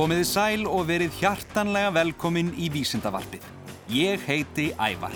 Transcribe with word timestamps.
Komiði 0.00 0.24
sæl 0.24 0.62
og 0.64 0.86
verið 0.88 1.12
hjartanlega 1.20 1.90
velkomin 1.92 2.54
í 2.56 2.70
Vísindavarpið. 2.72 3.42
Ég 3.92 4.22
heiti 4.24 4.70
Ævar. 4.80 5.12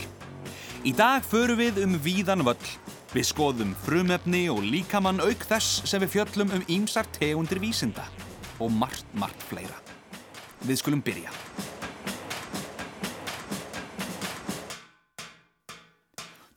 Í 0.84 0.92
dag 0.92 1.24
förum 1.24 1.56
við 1.56 1.78
um 1.86 1.94
víðan 2.04 2.44
völl. 2.44 2.66
Við 3.14 3.24
skoðum 3.30 3.70
frumefni 3.86 4.42
og 4.52 4.60
líkamann 4.60 5.22
auk 5.24 5.46
þess 5.48 5.86
sem 5.88 6.04
við 6.04 6.12
fjöllum 6.18 6.52
um 6.58 6.66
ímsar 6.68 7.08
tegundir 7.16 7.62
vísinda 7.64 8.04
og 8.60 8.76
margt, 8.76 9.08
margt 9.16 9.46
fleira. 9.48 9.80
Við 10.68 10.82
skulum 10.82 11.00
byrja. 11.00 11.32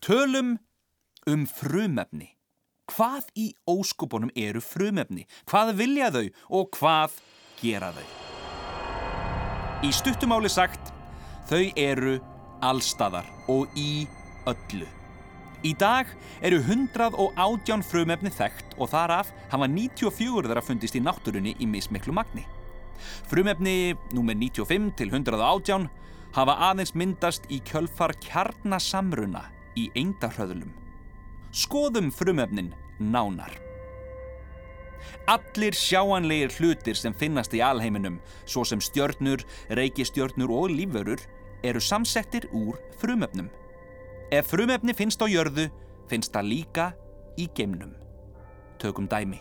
Tölum 0.04 0.58
um 1.32 1.48
frumefni. 1.48 2.34
Hvað 2.92 3.32
í 3.40 3.50
óskupunum 3.64 4.36
eru 4.36 4.60
frumefni? 4.60 5.30
Hvað 5.48 5.78
vilja 5.80 6.12
þau 6.12 6.26
og 6.60 6.72
hvað 6.76 7.22
gera 7.64 7.96
þau? 7.96 8.27
Í 9.86 9.92
stuttumáli 9.94 10.50
sagt, 10.50 10.90
þau 11.46 11.68
eru 11.78 12.16
allstaðar 12.66 13.28
og 13.54 13.70
í 13.78 14.08
öllu. 14.50 14.88
Í 15.62 15.74
dag 15.78 16.10
eru 16.42 16.58
118 16.64 17.84
frumefni 17.86 18.32
þekkt 18.34 18.74
og 18.82 18.90
þaraf 18.90 19.30
hafa 19.52 19.68
94 19.70 20.50
þeirra 20.50 20.64
fundist 20.66 20.98
í 20.98 21.04
náttúrunni 21.06 21.54
í 21.62 21.70
mismiklu 21.70 22.16
magni. 22.18 22.48
Frumefni 23.30 23.94
nr. 24.18 24.34
95 24.34 24.90
til 24.98 25.14
118 25.14 25.86
hafa 26.34 26.58
aðeins 26.72 26.96
myndast 26.98 27.46
í 27.54 27.62
kjölfar 27.62 28.16
kjarnasamruna 28.26 29.46
í 29.78 29.92
eindarhöðlum. 29.94 30.74
Skoðum 31.54 32.10
frumefnin 32.10 32.74
nánar. 32.98 33.67
Allir 35.28 35.76
sjáanlegir 35.76 36.54
hlutir 36.58 36.98
sem 36.98 37.14
finnast 37.14 37.54
í 37.54 37.62
alheiminum, 37.64 38.20
svo 38.46 38.64
sem 38.66 38.82
stjörnur, 38.82 39.44
reykistjörnur 39.70 40.54
og 40.54 40.72
lífverur, 40.74 41.22
eru 41.64 41.82
samsettir 41.82 42.48
úr 42.56 42.80
frumefnum. 43.02 43.50
Ef 44.32 44.52
frumefni 44.52 44.96
finnst 44.96 45.22
á 45.24 45.28
jörðu, 45.28 45.70
finnst 46.10 46.34
það 46.36 46.50
líka 46.52 46.88
í 47.40 47.48
geimnum. 47.56 47.94
Tökum 48.82 49.08
dæmi. 49.10 49.40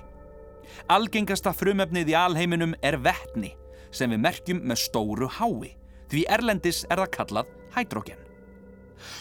Algengasta 0.91 1.53
frumefnið 1.55 2.12
í 2.12 2.19
alheiminum 2.19 2.75
er 2.83 2.99
vettni, 3.03 3.55
sem 3.91 4.11
við 4.12 4.23
merkjum 4.23 4.62
með 4.67 4.83
stóru 4.84 5.29
hái, 5.39 5.75
því 6.11 6.23
erlendis 6.31 6.84
er 6.91 7.03
það 7.03 7.12
kallað 7.19 7.53
hydrogen. 7.77 8.23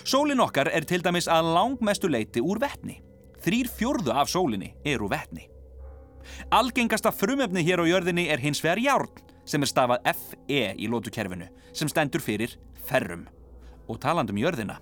Sólin 0.06 0.42
okkar 0.44 0.70
er 0.72 0.86
til 0.88 1.02
dæmis 1.04 1.28
að 1.32 1.52
langmestu 1.56 2.10
leiti 2.12 2.44
úr 2.44 2.62
vettni. 2.64 3.02
Þrýr 3.44 3.70
fjörðu 3.70 4.14
af 4.16 4.32
sólinni 4.32 4.72
eru 4.88 5.10
vettni. 5.12 5.50
Algengasta 6.52 7.12
frumefni 7.12 7.64
hér 7.66 7.84
á 7.84 7.86
jörðinni 7.86 8.28
er 8.32 8.42
hins 8.42 8.62
vegar 8.64 8.82
járn, 8.82 9.12
sem 9.46 9.62
er 9.62 9.70
stafað 9.70 10.08
FE 10.16 10.64
í 10.78 10.90
lótukerfinu, 10.90 11.48
sem 11.74 11.90
stendur 11.92 12.24
fyrir 12.24 12.58
ferrum. 12.88 13.28
Og 13.88 14.00
talandum 14.02 14.40
jörðina. 14.42 14.80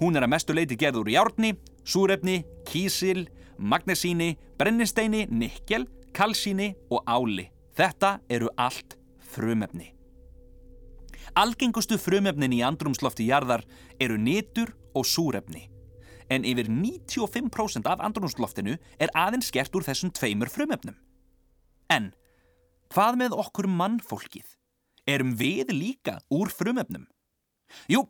Hún 0.00 0.16
er 0.16 0.26
að 0.26 0.34
mestu 0.34 0.56
leiti 0.56 0.76
gerð 0.76 1.00
úr 1.02 1.12
járni, 1.14 1.54
súrefni, 1.84 2.42
kísil, 2.68 3.24
magnesíni, 3.56 4.36
brennisteini, 4.60 5.26
nikkel, 5.30 5.88
kalsíni 6.12 6.74
og 6.90 7.02
áli. 7.08 7.48
Þetta 7.76 8.18
eru 8.28 8.52
allt 8.60 8.98
frumefni. 9.32 9.94
Algengustu 11.32 11.96
frumefnin 11.96 12.52
í 12.52 12.60
andrumslofti 12.66 13.30
jarðar 13.30 13.64
eru 14.00 14.18
nitur 14.20 14.74
og 14.92 15.08
súrefni. 15.08 15.71
En 16.30 16.44
yfir 16.46 16.68
95% 16.70 17.88
af 17.90 18.02
andrumsloftinu 18.04 18.76
er 18.98 19.12
aðeins 19.14 19.50
gert 19.54 19.74
úr 19.74 19.86
þessum 19.86 20.12
tveimur 20.14 20.50
frumefnum. 20.52 20.98
En 21.90 22.12
hvað 22.92 23.18
með 23.22 23.38
okkur 23.42 23.70
mannfólkið? 23.70 24.46
Erum 25.08 25.34
við 25.38 25.72
líka 25.74 26.20
úr 26.30 26.52
frumefnum? 26.52 27.08
Jú, 27.88 28.04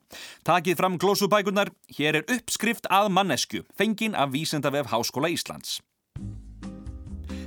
takið 0.45 0.79
fram 0.81 0.99
glósubækunar, 0.99 1.71
hér 1.97 2.21
er 2.21 2.35
uppskrift 2.35 2.89
að 2.91 3.13
mannesku, 3.15 3.63
fengin 3.79 4.17
af 4.19 4.35
Vísendavef 4.35 4.91
Háskóla 4.91 5.31
Íslands. 5.31 5.79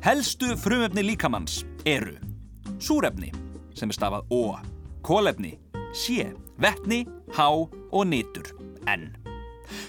Helstu 0.05 0.53
frumefni 0.61 1.03
líkamanns 1.03 1.63
eru 1.85 2.15
súrefni, 2.79 3.31
sem 3.75 3.89
er 3.89 3.97
stafað 3.97 4.31
Ó, 4.31 4.57
kólefni, 5.05 5.55
sé, 5.93 6.31
vettni, 6.61 7.05
há 7.35 7.49
og 7.51 8.07
nitur, 8.07 8.53
N. 8.85 9.24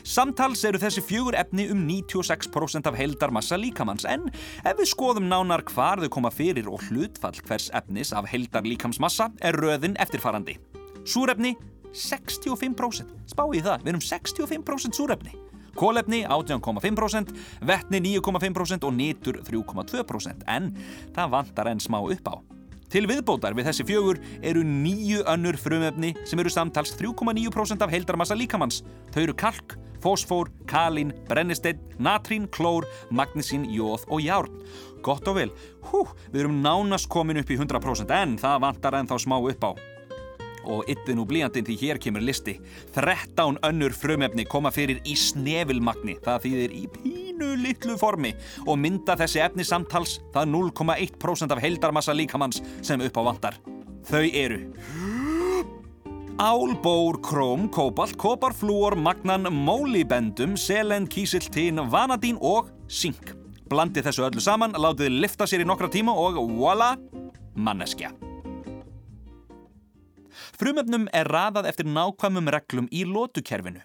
Samtals 0.06 0.64
eru 0.69 0.81
þessi 0.82 1.04
fjögur 1.04 1.37
efni 1.38 1.69
um 1.72 1.84
96% 1.88 2.88
af 2.91 2.98
heildarmassa 2.98 3.59
líkamanns 3.60 4.06
en 4.09 4.28
ef 4.64 4.76
við 4.78 4.91
skoðum 4.92 5.28
nánar 5.31 5.64
hvar 5.70 6.03
þau 6.03 6.10
koma 6.19 6.32
fyrir 6.34 6.70
og 6.70 6.84
hlutfall 6.88 7.38
hvers 7.47 7.70
efnis 7.76 8.12
af 8.16 8.28
heildar 8.31 8.66
líkamsmassa 8.66 9.31
er 9.41 9.59
röðin 9.60 9.98
eftirfarandi. 10.03 10.59
Súrefni 11.06 11.54
65%. 11.97 13.14
Spá 13.31 13.44
í 13.54 13.62
það, 13.64 13.84
við 13.84 13.94
erum 13.94 14.04
65% 14.04 14.98
súrefni. 14.98 15.37
Kólefni 15.76 16.22
18,5%, 16.25 17.32
vettni 17.69 18.00
9,5% 18.00 18.87
og 18.88 18.94
nitur 18.97 19.43
3,2% 19.44 20.47
en 20.48 20.70
það 21.16 21.32
vantar 21.37 21.72
enn 21.72 21.82
smá 21.84 22.00
upp 22.00 22.32
á. 22.32 22.56
Til 22.93 23.07
viðbótar 23.11 23.57
við 23.57 23.71
þessi 23.71 23.87
fjögur 23.89 24.21
eru 24.47 24.63
nýju 24.67 25.25
önnur 25.33 25.59
frumefni 25.59 26.13
sem 26.25 26.39
eru 26.43 26.53
samtals 26.53 26.95
3,9% 26.99 27.83
af 27.83 27.93
heildarmassa 27.93 28.37
líkamanns. 28.39 28.83
Þau 29.15 29.23
eru 29.25 29.35
kalk, 29.39 29.75
fósfór, 30.05 30.53
kalín, 30.71 31.11
brennisteinn, 31.27 31.83
natrín, 31.99 32.47
klór, 32.53 32.87
magnísín, 33.11 33.67
jóð 33.75 34.07
og 34.07 34.23
járn. 34.23 34.63
Gott 35.07 35.27
og 35.31 35.39
vel, 35.41 35.51
hú, 35.91 36.07
við 36.31 36.47
erum 36.47 36.63
nánast 36.63 37.11
komin 37.11 37.43
upp 37.43 37.51
í 37.51 37.59
100% 37.59 38.17
en 38.23 38.39
það 38.41 38.65
vantar 38.69 38.99
ennþá 39.03 39.23
smá 39.23 39.39
upp 39.43 39.71
á 39.71 39.96
og 40.66 40.88
yttið 40.91 41.19
nú 41.19 41.27
blíjandinn 41.28 41.66
því 41.66 41.77
hér 41.81 42.00
kemur 42.03 42.25
listi. 42.25 42.59
13 42.94 43.60
önnur 43.66 43.94
frumefni 43.97 44.47
koma 44.49 44.72
fyrir 44.75 45.00
í 45.06 45.16
snefilmagni, 45.19 46.19
það 46.25 46.43
þýðir 46.47 46.77
í 46.77 46.84
pínu 46.97 47.53
litlu 47.62 47.97
formi 48.00 48.34
og 48.66 48.78
mynda 48.82 49.16
þessi 49.19 49.43
efni 49.47 49.66
samtals 49.66 50.19
það 50.34 50.53
0,1% 50.55 51.56
af 51.56 51.62
heildarmassa 51.62 52.16
líkamanns 52.16 52.62
sem 52.82 53.03
upp 53.03 53.21
á 53.21 53.22
vantar. 53.31 53.60
Þau 54.06 54.25
eru 54.31 54.62
Ál, 56.37 56.75
bór, 56.84 57.16
króm, 57.25 57.65
kópalt, 57.72 58.12
kopar, 58.21 58.53
flúor, 58.53 58.93
magnan, 58.93 59.49
mólibendum, 59.49 60.53
selen, 60.60 61.09
kísiltín, 61.09 61.81
vanadín 61.88 62.37
og 62.44 62.69
sink. 62.93 63.32
Blandið 63.72 64.10
þessu 64.10 64.28
öllu 64.28 64.44
saman, 64.44 64.76
látið 64.76 65.16
lifta 65.16 65.49
sér 65.49 65.65
í 65.65 65.66
nokkra 65.66 65.88
tíma 65.88 66.12
og 66.12 66.37
voila, 66.59 66.93
manneskja. 67.56 68.12
Frumefnum 70.56 71.05
er 71.12 71.28
raðað 71.28 71.67
eftir 71.69 71.89
nákvæmum 71.91 72.49
reglum 72.55 72.87
í 72.89 73.03
lótukerfinu, 73.05 73.83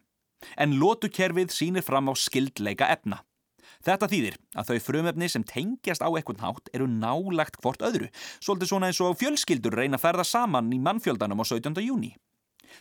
en 0.55 0.77
lótukerfið 0.79 1.51
sýnir 1.51 1.83
fram 1.83 2.07
á 2.07 2.15
skildleika 2.15 2.87
efna. 2.93 3.25
Þetta 3.83 4.07
þýðir 4.07 4.37
að 4.55 4.69
þau 4.69 4.79
frumefni 4.85 5.27
sem 5.33 5.43
tengjast 5.47 6.03
á 6.05 6.09
ekkert 6.15 6.39
nátt 6.39 6.71
eru 6.71 6.87
nálagt 6.87 7.59
hvort 7.59 7.83
öðru, 7.83 8.07
svolítið 8.39 8.71
svona 8.71 8.91
eins 8.91 9.01
og 9.03 9.17
fjölskyldur 9.19 9.75
reyna 9.75 9.99
að 9.99 10.05
ferða 10.05 10.27
saman 10.31 10.71
í 10.71 10.79
mannfjöldanum 10.79 11.43
á 11.43 11.45
17. 11.49 11.75
júni. 11.83 12.13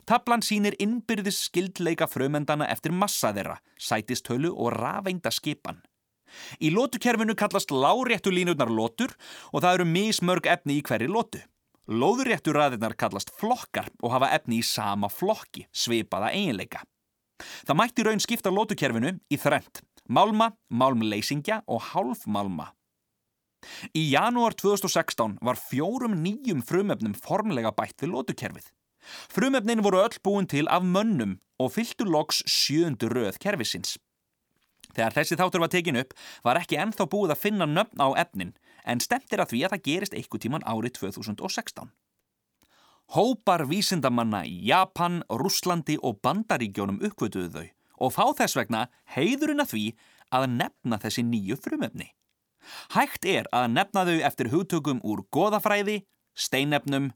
Tablan 0.06 0.44
sýnir 0.46 0.76
innbyrðis 0.78 1.40
skildleika 1.48 2.06
frumendana 2.06 2.68
eftir 2.70 2.94
massa 2.94 3.32
þeirra, 3.34 3.58
sætistölu 3.74 4.52
og 4.54 4.76
rafengda 4.76 5.32
skipan. 5.34 5.80
Í 6.62 6.70
lótukerfinu 6.70 7.34
kallast 7.34 7.74
láréttu 7.74 8.30
línurnar 8.30 8.70
lótur 8.70 9.16
og 9.50 9.64
það 9.64 9.80
eru 9.80 9.88
mismörg 9.98 10.46
efni 10.46 10.78
í 10.78 10.84
hverju 10.86 11.10
lótu. 11.10 11.40
Lóðuréttu 11.90 12.52
raðirnar 12.54 12.92
kallast 12.94 13.32
flokkar 13.34 13.88
og 13.98 14.12
hafa 14.14 14.28
efni 14.36 14.60
í 14.60 14.66
sama 14.66 15.08
flokki, 15.10 15.64
svipaða 15.74 16.28
eiginleika. 16.30 16.84
Það 17.66 17.78
mætti 17.80 18.04
raun 18.06 18.22
skipta 18.22 18.52
lótukerfinu 18.54 19.16
í 19.26 19.38
þrent, 19.40 19.80
málma, 20.06 20.52
málmleysingja 20.70 21.64
og 21.66 21.82
hálfmálma. 21.90 22.68
Í 23.90 24.04
janúar 24.12 24.54
2016 24.54 25.40
var 25.42 25.58
fjórum 25.58 26.14
nýjum 26.22 26.62
frumefnum 26.62 27.16
formlega 27.18 27.74
bætt 27.74 28.04
við 28.04 28.14
lótukerfið. 28.14 28.70
Frumefnin 29.32 29.82
voru 29.82 30.04
öll 30.04 30.20
búin 30.22 30.46
til 30.46 30.68
af 30.70 30.86
mönnum 30.86 31.40
og 31.58 31.74
fylgdu 31.74 32.06
loks 32.06 32.44
sjöndu 32.46 33.10
röð 33.10 33.40
kerfisins. 33.42 33.96
Þegar 34.94 35.16
þessi 35.16 35.38
þáttur 35.40 35.64
var 35.64 35.72
tekin 35.72 36.00
upp 36.00 36.14
var 36.46 36.60
ekki 36.60 36.78
enþá 36.82 37.06
búið 37.10 37.34
að 37.34 37.42
finna 37.44 37.68
nöfn 37.70 38.02
á 38.02 38.08
efnin 38.22 38.54
en 38.84 39.02
stemtir 39.02 39.42
að 39.42 39.52
því 39.54 39.64
að 39.64 39.74
það 39.74 39.84
gerist 39.88 40.16
eitthvað 40.16 40.44
tíman 40.46 40.66
árið 40.66 40.96
2016. 41.00 41.90
Hópar 43.10 43.66
vísindamanna 43.66 44.44
í 44.46 44.60
Japan, 44.68 45.24
Rúslandi 45.26 45.96
og 45.98 46.20
Bandaríkjónum 46.22 47.00
uppvötuðu 47.08 47.50
þau 47.50 47.68
og 48.00 48.14
fá 48.14 48.24
þess 48.38 48.56
vegna 48.56 48.86
heiðurinn 49.16 49.62
að 49.64 49.72
því 49.74 49.84
að 50.30 50.46
nefna 50.54 50.98
þessi 51.02 51.24
nýju 51.26 51.58
frumefni. 51.60 52.06
Hægt 52.94 53.26
er 53.26 53.48
að 53.56 53.66
nefna 53.74 54.04
þau 54.06 54.18
eftir 54.28 54.50
hugtökum 54.52 55.00
úr 55.02 55.24
goðafræði, 55.34 56.04
steinefnum, 56.38 57.10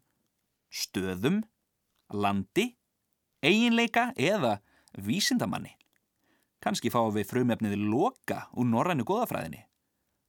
stöðum, 0.75 1.43
landi, 2.11 2.73
eiginleika 3.45 4.11
eða 4.19 4.59
vísindamanni. 4.99 5.77
Kanski 6.65 6.89
fáum 6.89 7.13
við 7.13 7.29
frumefnið 7.29 7.77
loka 7.91 8.47
úr 8.57 8.69
norrænu 8.71 9.05
goðafræðinni. 9.05 9.67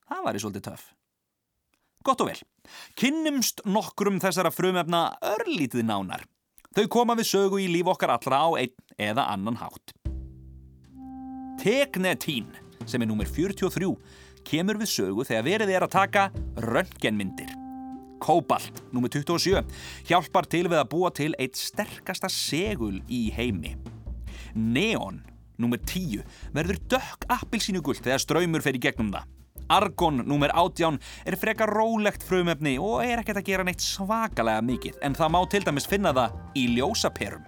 Það 0.05 0.25
væri 0.27 0.41
svolítið 0.43 0.65
töff. 0.67 0.89
Gott 2.05 2.21
og 2.21 2.29
vel. 2.29 2.41
Kynnumst 2.99 3.63
nokkrum 3.65 4.19
þessara 4.21 4.51
frumefna 4.53 5.07
örlítið 5.33 5.85
nánar. 5.87 6.25
Þau 6.75 6.85
koma 6.91 7.15
við 7.15 7.29
sögu 7.29 7.61
í 7.63 7.69
líf 7.71 7.87
okkar 7.87 8.17
allra 8.17 8.41
á 8.43 8.49
einn 8.59 8.75
eða 8.99 9.29
annan 9.31 9.57
hátt. 9.61 9.95
Teknetín, 11.63 12.51
sem 12.85 13.01
er 13.01 13.09
nummer 13.09 13.25
43, 13.25 13.93
kemur 14.45 14.77
við 14.81 14.91
sögu 14.91 15.25
þegar 15.25 15.47
verið 15.47 15.71
er 15.71 15.85
að 15.87 15.95
taka 15.95 16.25
röntgenmyndir. 16.67 17.53
Kóbalt, 18.21 18.83
nummer 18.91 19.09
27, 19.11 19.63
hjálpar 20.09 20.49
til 20.51 20.65
við 20.67 20.81
að 20.81 20.91
búa 20.91 21.13
til 21.15 21.31
eitt 21.39 21.55
sterkasta 21.57 22.27
segul 22.31 22.99
í 23.07 23.29
heimi. 23.33 23.77
Neon, 24.55 25.23
nummer 25.61 25.81
10, 25.81 26.23
verður 26.55 26.81
dökk 26.95 27.25
appilsínugult 27.37 28.03
þegar 28.05 28.23
ströymur 28.23 28.65
fer 28.65 28.77
í 28.77 28.83
gegnum 28.83 29.11
það. 29.13 29.31
Argon, 29.73 30.21
nummer 30.29 30.51
18, 30.53 30.99
er 31.25 31.37
frekar 31.41 31.71
rólegt 31.73 32.23
frumefni 32.25 32.75
og 32.77 33.01
er 33.05 33.23
ekkert 33.23 33.41
að 33.41 33.47
gera 33.49 33.65
neitt 33.65 33.81
svakalega 33.81 34.61
mikið, 34.61 34.99
en 35.01 35.17
það 35.17 35.33
má 35.33 35.39
til 35.49 35.63
dæmis 35.65 35.89
finna 35.89 36.13
það 36.13 36.35
í 36.61 36.67
ljósaperum. 36.75 37.47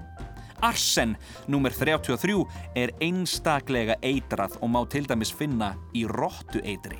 Arsen, 0.66 1.14
nummer 1.46 1.70
33, 1.70 2.40
er 2.74 2.96
einstaklega 3.06 4.00
eitrað 4.02 4.58
og 4.62 4.74
má 4.74 4.82
til 4.90 5.06
dæmis 5.06 5.30
finna 5.30 5.76
í 5.94 6.08
róttu 6.10 6.64
eitri. 6.66 6.98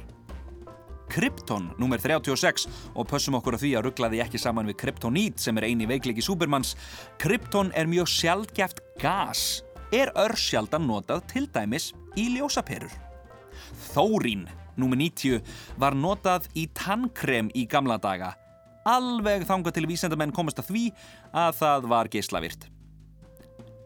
Krypton, 1.08 1.70
nummer 1.80 1.98
36, 2.04 2.68
og 2.94 3.08
pössum 3.08 3.38
okkur 3.40 3.56
á 3.56 3.60
því 3.62 3.72
að 3.80 3.86
ruggla 3.88 4.10
því 4.12 4.20
ekki 4.26 4.42
saman 4.42 4.68
við 4.68 4.78
kryptonít 4.82 5.40
sem 5.40 5.58
er 5.58 5.70
eini 5.70 5.88
veikleiki 5.88 6.22
Súbermanns. 6.22 6.76
Krypton 7.22 7.72
er 7.74 7.88
mjög 7.88 8.12
sjaldgæft 8.12 8.84
gas, 9.00 9.64
er 9.96 10.12
örsjaldan 10.20 10.88
notað 10.88 11.26
til 11.32 11.48
dæmis 11.54 11.92
í 12.20 12.28
ljósaperur. 12.36 12.92
Þórín, 13.92 14.48
nummer 14.78 15.00
90, 15.00 15.42
var 15.80 15.96
notað 15.98 16.48
í 16.58 16.68
tannkrem 16.76 17.52
í 17.56 17.66
gamla 17.70 17.98
daga. 18.02 18.34
Alveg 18.88 19.44
þanga 19.48 19.74
til 19.76 19.88
vísendamenn 19.90 20.36
komast 20.36 20.62
að 20.62 20.72
því 20.72 20.84
að 21.36 21.56
það 21.60 21.88
var 21.92 22.12
geislavirt. 22.12 22.68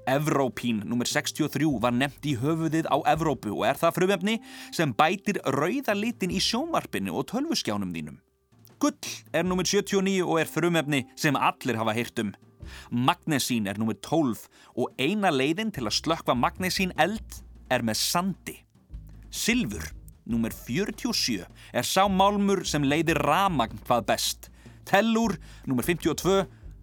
Evrópín 0.10 0.82
nr. 0.86 1.06
63 1.06 1.70
var 1.82 1.94
nefnt 1.94 2.26
í 2.26 2.34
höfuðið 2.42 2.90
á 2.90 2.98
Evrópu 3.14 3.54
og 3.54 3.66
er 3.70 3.78
það 3.78 3.98
frumefni 4.00 4.38
sem 4.74 4.94
bætir 4.98 5.40
rauða 5.46 5.94
litin 5.98 6.34
í 6.34 6.42
sjónvarpinu 6.42 7.14
og 7.18 7.28
tölvuskjánum 7.32 7.94
þínum. 7.94 8.18
Gull 8.82 8.98
er 9.34 9.46
nr. 9.46 9.62
79 9.62 10.24
og 10.26 10.40
er 10.42 10.50
frumefni 10.50 11.04
sem 11.16 11.38
allir 11.38 11.78
hafa 11.78 11.94
heyrt 11.94 12.24
um. 12.24 12.34
Magnesín 12.92 13.70
er 13.70 13.80
nr. 13.82 13.96
12 13.98 14.46
og 14.76 15.02
eina 15.02 15.32
leiðin 15.34 15.74
til 15.74 15.88
að 15.88 15.98
slökka 16.00 16.36
magnesín 16.38 16.94
eld 17.02 17.42
er 17.72 17.86
með 17.86 18.00
sandi. 18.02 18.58
Silfur, 19.32 19.84
nr. 20.28 20.54
47, 20.54 21.46
er 21.74 21.88
sá 21.88 22.04
málmur 22.12 22.66
sem 22.68 22.84
leiðir 22.84 23.22
ramagn 23.24 23.80
hvað 23.86 24.08
best. 24.12 24.50
Tellur, 24.88 25.38
nr. 25.68 25.86
52, 25.88 26.42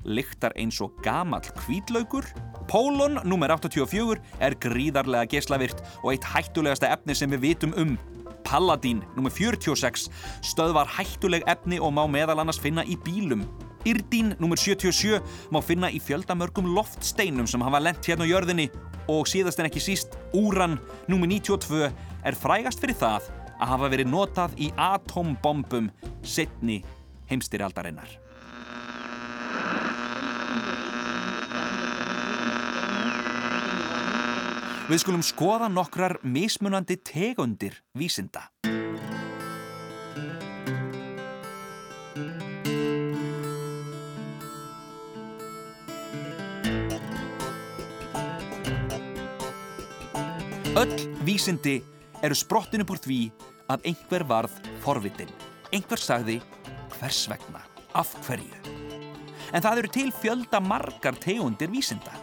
lyktar 0.08 0.54
eins 0.56 0.78
og 0.84 0.96
gamal 1.04 1.44
kvítlaugur. 1.58 2.26
Pólon, 2.69 3.20
nr. 3.25 3.56
84, 3.56 4.20
er 4.40 4.56
gríðarlega 4.62 5.28
geslavirt 5.34 5.82
og 6.02 6.12
eitt 6.14 6.28
hættulegasta 6.32 6.92
efni 6.94 7.16
sem 7.16 7.32
við 7.36 7.44
vitum 7.50 7.76
um. 7.80 7.96
Paladín, 8.48 9.02
nr. 9.19 9.32
46, 9.34 10.08
stöðvar 10.46 10.88
hættuleg 10.96 11.44
efni 11.50 11.80
og 11.80 11.92
má 11.96 12.06
meðal 12.08 12.40
annars 12.40 12.60
finna 12.62 12.84
í 12.84 12.96
bílum. 13.04 13.44
Irdín, 13.86 14.34
nr. 14.38 14.58
77, 14.58 15.20
má 15.54 15.60
finna 15.62 15.90
í 15.90 16.00
fjöldamörgum 16.02 16.72
loftsteinum 16.75 17.46
sem 17.46 17.62
hafa 17.62 17.80
lent 17.82 18.02
hérna 18.08 18.26
á 18.26 18.30
jörðinni 18.30 18.69
og 19.08 19.28
síðast 19.30 19.60
en 19.62 19.69
ekki 19.70 19.82
síst, 19.82 20.19
Úran, 20.34 20.78
nr. 21.06 21.26
92, 21.30 21.90
er 22.26 22.38
frægast 22.38 22.82
fyrir 22.82 22.98
það 22.98 23.28
að 23.58 23.75
hafa 23.75 23.90
verið 23.92 24.10
notað 24.10 24.56
í 24.58 24.70
atombombum 24.75 25.90
setni 26.22 26.82
heimstyrjaldarinnar. 27.30 28.19
Við 34.88 35.02
skulum 35.02 35.20
skoða 35.20 35.66
nokkrar 35.69 36.14
mismunandi 36.25 36.96
tegundir 37.04 37.75
vísinda. 37.92 38.46
Vísindi 51.28 51.82
eru 52.25 52.36
sprottin 52.36 52.80
upp 52.84 52.94
úr 52.94 53.00
því 53.04 53.19
að 53.69 53.90
einhver 53.90 54.25
varð 54.28 54.54
forvitin. 54.84 55.28
Einhver 55.75 56.00
sagði 56.00 56.38
hvers 56.96 57.26
vegna, 57.28 57.60
af 57.92 58.14
hverju. 58.25 58.76
En 59.52 59.64
það 59.64 59.82
eru 59.82 59.90
til 59.92 60.08
fjölda 60.22 60.60
margar 60.64 61.19
tegundir 61.20 61.70
vísinda. 61.72 62.14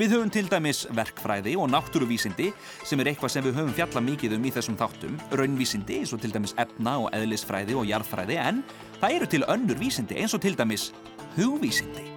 Við 0.00 0.14
höfum 0.14 0.30
til 0.32 0.46
dæmis 0.48 0.86
verkfræði 0.96 1.52
og 1.60 1.68
náttúruvísindi 1.68 2.48
sem 2.88 3.00
er 3.02 3.10
eitthvað 3.10 3.34
sem 3.34 3.44
við 3.44 3.58
höfum 3.58 3.74
fjalla 3.76 4.04
mikið 4.06 4.38
um 4.38 4.46
í 4.48 4.54
þessum 4.54 4.78
þáttum, 4.80 5.18
raunvísindi 5.36 5.98
eins 6.00 6.14
og 6.16 6.22
til 6.22 6.32
dæmis 6.32 6.56
efna 6.56 6.96
og 7.02 7.12
eðlisfræði 7.12 7.76
og 7.76 7.90
jarðfræði 7.90 8.40
en 8.40 8.62
það 9.02 9.18
eru 9.18 9.28
til 9.34 9.44
önnur 9.52 9.82
vísindi 9.82 10.16
eins 10.22 10.32
og 10.32 10.40
til 10.46 10.56
dæmis 10.56 10.88
hugvísindi. 11.36 12.11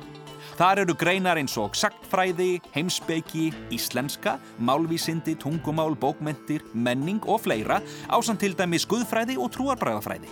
Þar 0.56 0.86
eru 0.86 0.94
greinar 0.96 1.36
eins 1.36 1.58
og 1.60 1.74
saktfræði, 1.76 2.62
heimsbeiki, 2.72 3.50
íslenska, 3.76 4.38
málvísindi, 4.64 5.34
tungumál, 5.36 5.98
bókmentir, 6.00 6.64
menning 6.72 7.20
og 7.28 7.42
fleira 7.44 7.82
ásamt 8.08 8.40
til 8.40 8.56
dæmis 8.56 8.88
guðfræði 8.88 9.36
og 9.36 9.52
trúarbræðafræði. 9.52 10.32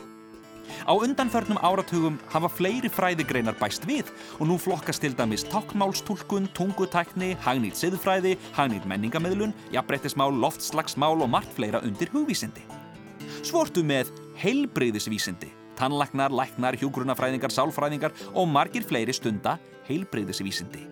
Á 0.87 0.95
undanförnum 0.95 1.59
áratugum 1.59 2.15
hafa 2.31 2.47
fleiri 2.47 2.87
fræðigreinar 2.87 3.57
bæst 3.59 3.83
við 3.87 4.07
og 4.39 4.47
nú 4.47 4.55
flokkast 4.59 5.03
til 5.03 5.11
dæmis 5.15 5.43
takkmálstúlkun, 5.51 6.47
tungutækni, 6.55 7.33
hagnýtt 7.43 7.81
siðfræði, 7.81 8.37
hagnýtt 8.55 8.87
menningameðlun, 8.87 9.51
jafnbreytismál, 9.75 10.31
loftslagsmál 10.39 11.19
og 11.19 11.31
margt 11.35 11.51
fleira 11.57 11.83
undir 11.83 12.11
hugvísindi. 12.15 12.63
Svortu 13.43 13.83
með 13.83 14.11
heilbreyðisvísindi, 14.39 15.51
tannlagnar, 15.79 16.33
læknar, 16.33 16.77
hjúgrunafræðingar, 16.81 17.53
sálfræðingar 17.53 18.13
og 18.33 18.49
margir 18.49 18.85
fleiri 18.87 19.15
stunda 19.15 19.57
heilbreyðisvísindi. 19.87 20.85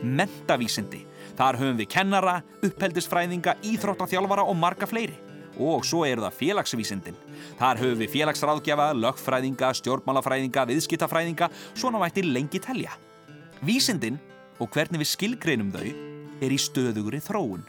Mentavísindi, 0.00 1.04
þar 1.36 1.58
höfum 1.60 1.80
við 1.80 1.90
kennara, 1.92 2.38
uppheldisfræðinga, 2.64 3.58
íþróttaþjálfara 3.72 4.46
og 4.48 4.56
marga 4.56 4.88
fleiri 4.88 5.18
og 5.60 5.84
svo 5.84 6.04
eru 6.08 6.24
það 6.24 6.36
félagsvísindin. 6.38 7.18
Þar 7.58 7.82
höfum 7.82 8.00
við 8.00 8.12
félagsráðgjafa, 8.14 8.86
lögfræðinga, 8.96 9.72
stjórnmálafræðinga, 9.80 10.66
viðskiptafræðinga, 10.70 11.50
svona 11.74 12.00
mættir 12.00 12.28
lengi 12.28 12.60
telja. 12.62 12.96
Vísindin 13.60 14.16
og 14.60 14.70
hvernig 14.72 15.02
við 15.02 15.12
skilgreinum 15.12 15.72
þau 15.74 15.86
er 16.40 16.54
í 16.54 16.60
stöðugri 16.60 17.20
þróun. 17.24 17.66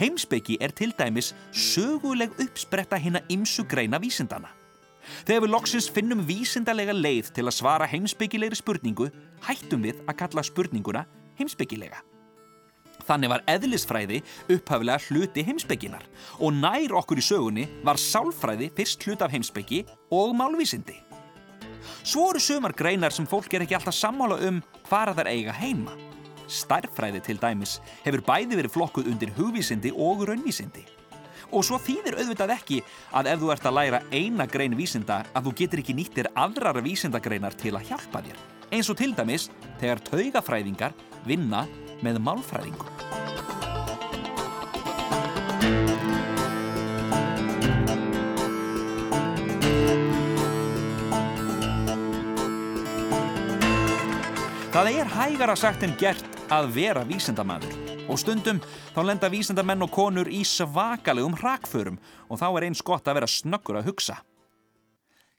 Heimsbyggi 0.00 0.58
er 0.60 0.72
til 0.76 0.92
dæmis 0.96 1.32
söguleg 1.52 2.32
uppspretta 2.40 3.00
hinn 3.00 3.18
að 3.20 3.36
ymsu 3.36 3.64
greina 3.68 4.00
vísindana. 4.00 4.52
Þegar 5.26 5.44
við 5.44 5.52
loksins 5.54 5.90
finnum 5.90 6.22
vísindalega 6.28 6.94
leið 6.96 7.32
til 7.36 7.46
að 7.46 7.56
svara 7.56 7.88
heimsbyggilegri 7.90 8.58
spurningu, 8.58 9.10
hættum 9.46 9.84
við 9.86 10.00
að 10.06 10.18
kalla 10.22 10.46
spurninguna 10.46 11.04
heimsbyggilega. 11.40 12.02
Þannig 13.08 13.32
var 13.32 13.44
eðlisfræði 13.48 14.20
upphaflega 14.52 15.00
hluti 15.08 15.44
heimsbygginar 15.46 16.04
og 16.38 16.54
nær 16.58 16.94
okkur 17.00 17.20
í 17.20 17.24
sögunni 17.24 17.66
var 17.86 17.98
sálfræði 18.00 18.70
fyrst 18.76 19.06
hlut 19.06 19.24
af 19.24 19.32
heimsbyggi 19.32 19.84
og 20.14 20.36
málvísindi. 20.38 20.98
Svo 22.04 22.28
eru 22.30 22.40
sömar 22.42 22.76
greinar 22.76 23.14
sem 23.14 23.26
fólk 23.28 23.54
er 23.56 23.64
ekki 23.64 23.76
alltaf 23.78 23.96
sammála 23.96 24.38
um 24.48 24.60
hvar 24.88 25.10
að 25.10 25.22
þær 25.22 25.32
eiga 25.32 25.56
heima. 25.56 25.96
Stærfræði 26.50 27.22
til 27.24 27.38
dæmis 27.40 27.78
hefur 28.04 28.24
bæði 28.26 28.58
verið 28.58 28.74
flokkuð 28.76 29.12
undir 29.12 29.32
hugvísindi 29.36 29.94
og 29.94 30.26
raunvísindi. 30.28 30.84
Og 31.50 31.66
svo 31.66 31.80
þýðir 31.82 32.20
auðvitað 32.20 32.54
ekki 32.54 32.78
að 33.16 33.32
ef 33.32 33.40
þú 33.42 33.52
ert 33.54 33.66
að 33.66 33.76
læra 33.78 34.00
eina 34.14 34.46
grein 34.50 34.76
vísinda 34.78 35.22
að 35.34 35.48
þú 35.48 35.54
getur 35.62 35.82
ekki 35.82 35.96
nýttir 35.98 36.30
aðrar 36.38 36.78
vísindagreinar 36.84 37.56
til 37.58 37.74
að 37.74 37.90
hjálpa 37.90 38.22
þér. 38.26 38.40
Eins 38.70 38.90
og 38.92 38.98
til 39.00 39.10
dæmis 39.18 39.48
þegar 39.80 40.04
taugafræðingar 40.06 40.94
vinna 41.26 41.66
með 42.06 42.22
málfræðingum. 42.22 43.08
Það 54.70 54.88
er 54.94 55.08
hægara 55.16 55.54
sagt 55.58 55.82
en 55.82 55.98
gert 55.98 56.42
að 56.54 56.70
vera 56.78 57.02
vísindamæður 57.04 57.79
og 58.08 58.18
stundum 58.20 58.60
þá 58.94 59.00
lenda 59.04 59.30
vísindamenn 59.32 59.84
og 59.84 59.92
konur 59.94 60.30
í 60.30 60.40
svakalegum 60.46 61.36
hrakförum 61.40 62.00
og 62.28 62.40
þá 62.40 62.48
er 62.50 62.66
eins 62.68 62.82
gott 62.86 63.08
að 63.08 63.20
vera 63.20 63.30
snöggur 63.30 63.80
að 63.80 63.90
hugsa. 63.90 64.20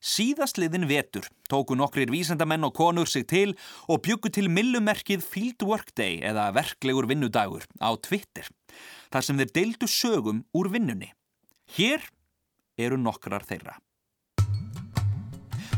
Síðastliðin 0.01 0.87
vetur 0.89 1.27
tóku 1.51 1.75
nokkrir 1.77 2.09
vísendamenn 2.09 2.65
og 2.65 2.73
konur 2.73 3.09
sig 3.09 3.27
til 3.29 3.53
og 3.85 4.01
byggu 4.01 4.31
til 4.33 4.49
millumerkið 4.49 5.21
Field 5.21 5.61
Workday 5.61 6.17
eða 6.25 6.49
verklegur 6.57 7.05
vinnudagur 7.09 7.67
á 7.77 7.93
Twitter, 8.01 8.49
þar 9.13 9.27
sem 9.27 9.37
þeir 9.37 9.53
deildu 9.53 9.89
sögum 9.89 10.41
úr 10.57 10.71
vinnunni. 10.73 11.13
Hér 11.77 12.01
eru 12.81 12.97
nokkrar 12.97 13.45
þeirra. 13.45 13.77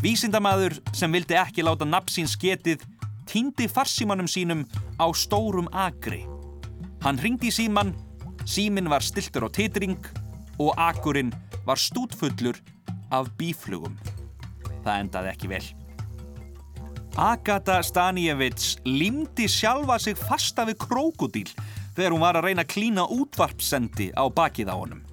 Vísindamaður 0.04 0.80
sem 0.96 1.12
vildi 1.12 1.36
ekki 1.40 1.64
láta 1.64 1.88
nafnsins 1.88 2.36
getið 2.40 2.84
týndi 3.28 3.68
farsímanum 3.72 4.28
sínum 4.28 4.64
á 5.00 5.08
stórum 5.16 5.68
agri. 5.72 6.33
Hann 7.04 7.18
ringdi 7.20 7.50
í 7.50 7.52
síman, 7.52 7.90
símin 8.48 8.88
var 8.88 9.04
stiltur 9.04 9.44
á 9.44 9.50
titring 9.52 9.98
og 10.56 10.72
agurinn 10.80 11.34
var 11.68 11.76
stútfullur 11.76 12.56
af 13.12 13.28
bíflugum. 13.36 13.98
Það 14.86 15.00
endaði 15.02 15.32
ekki 15.34 15.50
vel. 15.52 15.66
Agata 17.20 17.82
Stanievits 17.84 18.78
limdi 18.88 19.50
sjálfa 19.52 20.00
sig 20.00 20.16
fasta 20.16 20.64
við 20.70 20.80
krókudíl 20.86 21.52
þegar 21.94 22.16
hún 22.16 22.24
var 22.24 22.40
að 22.40 22.48
reyna 22.48 22.64
að 22.64 22.72
klína 22.72 23.06
útvarpsendi 23.12 24.14
á 24.16 24.24
bakið 24.32 24.72
á 24.72 24.76
honum. 24.80 25.04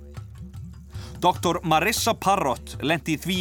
Doktor 1.19 1.59
Marissa 1.67 2.15
Parrott 2.15 2.79
lendi 2.87 3.19
í 3.19 3.21
því 3.21 3.41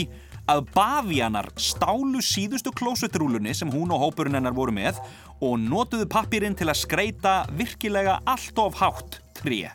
að 0.50 0.65
bavíanar 0.74 1.51
stálu 1.62 2.24
síðustu 2.25 2.74
klósutrúlunni 2.74 3.53
sem 3.53 3.70
hún 3.70 3.94
og 3.94 4.08
hópurinn 4.08 4.39
hennar 4.39 4.58
voru 4.58 4.74
með 4.74 4.98
og 5.41 5.60
notuðu 5.62 6.08
pappirinn 6.12 6.58
til 6.58 6.67
að 6.69 6.81
skreita 6.81 7.36
virkilega 7.55 8.19
allt 8.27 8.60
of 8.60 8.79
hátt 8.81 9.19
tré. 9.39 9.69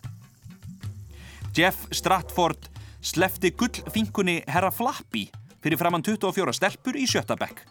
Jeff 1.54 1.86
Stratford 1.94 2.68
slefti 3.04 3.52
gullfinkunni 3.54 4.42
Herra 4.50 4.72
Flappy 4.74 5.28
fyrir 5.64 5.80
framann 5.80 6.04
24 6.04 6.54
stelpur 6.56 6.98
í 6.98 7.06
Sjötabekk. 7.08 7.62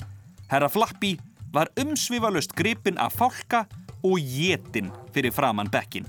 Herra 0.49 0.69
Flappy 0.71 1.17
var 1.53 1.69
umsvifalust 1.77 2.55
gripin 2.57 2.97
af 2.97 3.17
fálka 3.19 3.65
og 4.03 4.17
jétin 4.17 4.89
fyrir 5.13 5.31
framann 5.31 5.69
bekkin. 5.71 6.07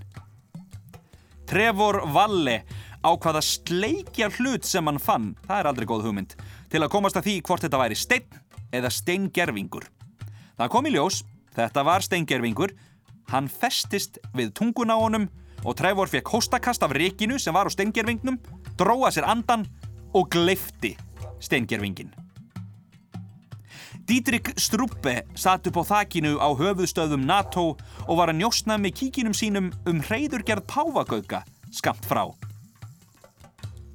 Trevor 1.46 2.00
Valle 2.14 2.62
ákvaða 3.04 3.42
sleikja 3.44 4.30
hlut 4.38 4.64
sem 4.64 4.86
hann 4.88 5.02
fann, 5.02 5.34
það 5.44 5.60
er 5.60 5.68
aldrei 5.68 5.88
góð 5.88 6.06
hugmynd, 6.08 6.32
til 6.72 6.80
að 6.80 6.92
komast 6.94 7.18
að 7.20 7.28
því 7.28 7.34
hvort 7.44 7.66
þetta 7.66 7.80
væri 7.82 7.98
stein 7.98 8.40
eða 8.74 8.90
steingerfingur. 8.90 9.84
Það 10.56 10.70
kom 10.72 10.88
í 10.88 10.94
ljós, 10.94 11.20
þetta 11.54 11.84
var 11.86 12.04
steingerfingur, 12.04 12.74
hann 13.30 13.48
festist 13.48 14.18
við 14.34 14.52
tungun 14.58 14.92
á 14.92 14.98
honum 14.98 15.28
og 15.64 15.78
Trevor 15.78 16.10
fekk 16.10 16.28
hóstakast 16.34 16.84
af 16.84 16.92
rikinu 16.92 17.38
sem 17.40 17.54
var 17.54 17.68
á 17.68 17.72
steingerfingnum, 17.72 18.36
dróða 18.76 19.14
sér 19.14 19.28
andan 19.30 19.64
og 20.14 20.28
gleifti 20.30 20.94
steingerfingin. 21.40 22.12
Dietrich 24.04 24.52
Struppe 24.60 25.22
satt 25.34 25.66
upp 25.70 25.78
á 25.80 25.84
þakinu 25.88 26.36
á 26.36 26.52
höfuðstöðum 26.52 27.24
NATO 27.24 27.70
og 28.04 28.18
var 28.18 28.28
að 28.28 28.42
njóstna 28.42 28.76
með 28.76 28.98
kíkinum 29.00 29.36
sínum 29.36 29.70
um 29.88 30.02
hreyðurgerð 30.04 30.66
páfagauka 30.68 31.40
skamt 31.72 32.04
frá. 32.04 32.28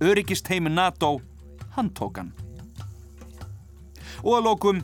Öryggist 0.02 0.50
heimin 0.50 0.74
NATO, 0.74 1.20
hann 1.76 1.92
tók 1.94 2.18
hann. 2.18 2.34
Og 4.26 4.40
að 4.40 4.48
lókum, 4.48 4.82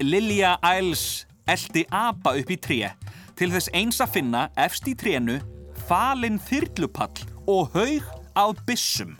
Lilja 0.00 0.56
Æls 0.64 1.26
eldi 1.50 1.86
apa 1.90 2.34
upp 2.38 2.50
í 2.50 2.58
tré 2.60 2.92
til 3.38 3.50
þess 3.52 3.72
eins 3.76 4.00
að 4.02 4.14
finna 4.18 4.44
efst 4.60 4.86
í 4.90 4.94
trénu 4.98 5.38
falinn 5.88 6.38
þyrlupall 6.46 7.24
og 7.50 7.72
haug 7.74 8.06
af 8.38 8.60
bissum. 8.66 9.16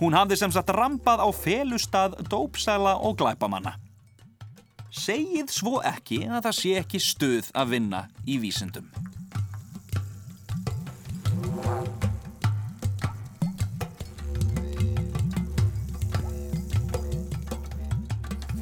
Hún 0.00 0.14
hafði 0.14 0.36
sem 0.36 0.52
sagt 0.52 0.70
rampað 0.76 1.22
á 1.24 1.28
felustad, 1.32 2.18
dópsæla 2.30 2.98
og 3.00 3.16
glæpamanna. 3.18 3.74
Segið 4.92 5.50
svo 5.52 5.80
ekki 5.84 6.22
að 6.28 6.46
það 6.46 6.58
sé 6.60 6.74
ekki 6.82 7.00
stuð 7.02 7.48
að 7.56 7.72
vinna 7.74 8.04
í 8.28 8.38
vísindum. 8.40 8.92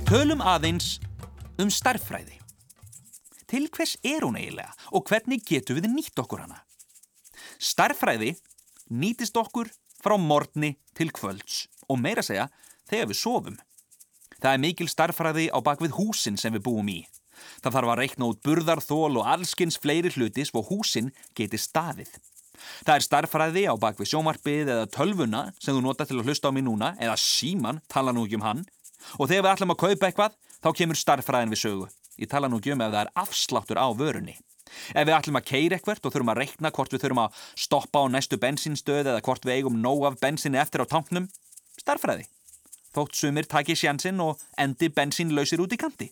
Tölum 0.09 0.43
aðeins 0.45 0.97
um 1.59 1.71
starffræði. 1.73 2.44
Til 3.55 3.69
hvers 3.71 3.93
er 4.03 4.25
hún 4.27 4.35
eiginlega 4.35 4.73
og 4.99 5.05
hvernig 5.07 5.45
getur 5.47 5.77
við 5.79 5.93
nýtt 5.93 6.19
okkur 6.19 6.41
hana? 6.43 6.57
Starffræði 7.63 8.33
nýtist 8.91 9.39
okkur 9.39 9.71
frá 10.03 10.17
morgni 10.19 10.73
til 10.99 11.13
kvölds 11.15 11.69
og 11.87 12.01
meira 12.03 12.25
segja 12.27 12.49
þegar 12.91 13.13
við 13.13 13.21
sofum. 13.21 13.61
Það 14.43 14.51
er 14.51 14.63
mikil 14.65 14.91
starfræði 14.91 15.47
á 15.55 15.59
bakvið 15.63 15.95
húsin 16.01 16.41
sem 16.41 16.57
við 16.57 16.65
búum 16.67 16.91
í. 16.91 17.05
Það 17.63 17.79
þarf 17.79 17.95
að 17.95 18.01
reikna 18.03 18.33
út 18.33 18.43
burðarþól 18.43 19.23
og 19.23 19.33
allskins 19.37 19.79
fleiri 19.79 20.11
hluti 20.17 20.51
svo 20.51 20.67
húsin 20.67 21.15
geti 21.39 21.61
staðið. 21.61 22.11
Það 22.83 22.95
er 22.97 23.07
starfræði 23.07 23.67
á 23.71 23.75
bakvið 23.79 24.17
sjómarpið 24.17 24.67
eða 24.67 24.91
tölvuna 24.91 25.49
sem 25.61 25.77
þú 25.77 25.85
nota 25.87 26.09
til 26.11 26.19
að 26.19 26.27
hlusta 26.27 26.51
á 26.51 26.55
mig 26.57 26.67
núna 26.67 26.97
eða 26.99 27.15
síman, 27.23 27.85
tala 27.87 28.11
nú 28.11 28.27
ekki 28.27 28.43
um 28.43 28.49
hann. 28.51 28.67
Og 29.21 29.29
þegar 29.31 29.47
við 29.47 29.53
ætlum 29.55 29.75
að 29.77 29.85
kaupa 29.85 30.11
eitthvað, 30.11 30.41
þá 30.59 30.75
kemur 30.75 30.99
starfræðin 30.99 31.55
við 31.55 31.69
sögu. 31.69 31.95
Ég 32.21 32.31
tala 32.31 32.51
nú 32.51 32.61
ekki 32.61 32.75
um 32.75 32.85
ef 32.85 32.93
það 32.93 33.01
er 33.05 33.13
afsláttur 33.25 33.81
á 33.81 33.89
vörunni. 33.95 34.37
Ef 34.95 35.07
við 35.07 35.17
ætlum 35.17 35.39
að 35.39 35.49
keira 35.51 35.79
eitthvað 35.79 36.07
og 36.09 36.15
þurfum 36.15 36.33
að 36.35 36.41
reikna 36.43 36.73
hvort 36.75 36.95
við 36.95 37.05
þurfum 37.05 37.25
að 37.25 37.43
stoppa 37.67 38.03
á 38.03 38.05
næstu 38.11 38.39
bensinstöð 38.43 39.13
eða 39.13 39.25
hvort 39.27 39.45
við 39.47 39.61
eigum 39.61 39.83
nóg 39.83 40.07
af 40.09 40.21
bensinni 40.23 40.59
eftir 40.59 40.83
á 40.83 40.87
tanknum, 40.91 41.29
starfræði 41.79 42.27
þótt 42.95 43.19
sumir 43.19 43.49
taki 43.51 43.77
sjansinn 43.79 44.23
og 44.23 44.43
endi 44.61 44.91
bensínlausir 44.95 45.63
út 45.65 45.75
í 45.75 45.81
kanti. 45.81 46.11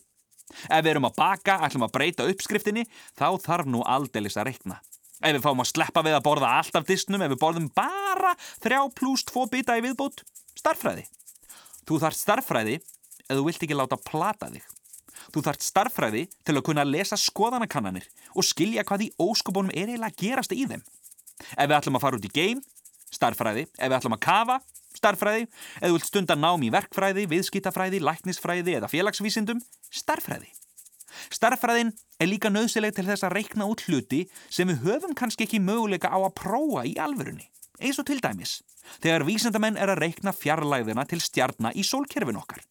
Ef 0.67 0.83
við 0.83 0.91
erum 0.93 1.07
að 1.07 1.17
baka, 1.17 1.57
ætlum 1.65 1.87
að 1.87 1.93
breyta 1.95 2.27
uppskriftinni, 2.29 2.83
þá 3.17 3.39
þarf 3.41 3.69
nú 3.71 3.83
aldeilis 3.87 4.37
að 4.37 4.51
reikna. 4.51 4.81
Ef 5.23 5.37
við 5.37 5.45
fáum 5.45 5.63
að 5.63 5.71
sleppa 5.71 6.03
við 6.03 6.17
að 6.17 6.25
borða 6.25 6.51
allt 6.59 6.77
af 6.77 6.87
disnum, 6.87 7.23
ef 7.23 7.31
við 7.31 7.41
borðum 7.41 7.69
bara 7.75 8.33
þrjá 8.59 8.81
pluss 8.97 9.23
tvo 9.29 9.47
bita 9.49 9.77
í 9.79 9.85
viðbót, 9.85 10.25
starffræði. 10.59 11.07
Þú 11.87 11.99
þarf 12.03 12.19
starffræði 12.19 12.79
ef 12.79 13.31
þú 13.31 13.45
vilt 13.47 13.63
ekki 13.63 13.79
láta 13.79 13.99
plata 14.03 14.51
þig. 14.51 14.72
Þú 15.33 15.41
þarf 15.47 15.65
starffræði 15.65 16.27
til 16.45 16.55
að 16.55 16.65
kunna 16.67 16.85
lesa 16.85 17.17
skoðanakannanir 17.17 18.05
og 18.37 18.45
skilja 18.45 18.85
hvað 18.85 19.07
í 19.07 19.11
óskubónum 19.17 19.73
er 19.73 19.89
eiginlega 19.89 20.19
gerast 20.19 20.53
í 20.53 20.67
þeim. 20.69 20.83
Ef 21.57 21.65
við 21.65 21.77
ætlum 21.79 21.97
að 21.97 22.03
fara 22.05 22.19
út 22.19 22.27
í 22.27 22.33
geim, 22.33 22.61
starffræði. 23.13 23.65
Ef 23.73 23.89
við 23.89 23.97
ætlum 23.97 24.17
að 24.17 24.23
kafa, 24.27 24.59
starffræði, 24.93 25.47
eða 25.79 25.89
þú 25.89 25.97
vilt 25.97 26.09
stunda 26.09 26.37
nám 26.37 26.65
í 26.65 26.69
verkfræði, 26.73 27.25
viðskiptafræði, 27.31 28.01
læknisfræði 28.05 28.77
eða 28.77 28.91
félagsvísindum, 28.91 29.63
starffræði. 29.89 30.51
Starffræðin 31.33 31.93
er 32.21 32.29
líka 32.29 32.51
nöðsileg 32.53 32.93
til 32.95 33.05
þess 33.07 33.25
að 33.25 33.35
reikna 33.37 33.67
út 33.69 33.83
hluti 33.87 34.23
sem 34.53 34.69
við 34.69 34.85
höfum 34.85 35.17
kannski 35.17 35.47
ekki 35.47 35.61
möguleika 35.61 36.09
á 36.13 36.17
að 36.21 36.35
prófa 36.39 36.85
í 36.89 36.93
alvörunni. 37.01 37.49
Eins 37.81 37.99
og 38.01 38.07
til 38.07 38.19
dæmis, 38.21 38.61
þegar 39.01 39.25
vísendamenn 39.27 39.77
er 39.81 39.91
að 39.93 40.05
reikna 40.05 40.33
fjarlæðina 40.33 41.05
til 41.09 41.21
stjarnar 41.21 41.77
í 41.77 41.85
sólkerfin 41.85 42.39
okkar. 42.39 42.61